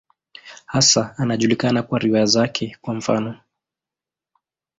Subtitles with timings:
[0.65, 3.39] Hasa anajulikana kwa riwaya zake, kwa mfano.